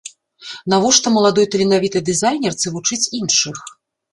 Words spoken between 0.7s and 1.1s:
Навошта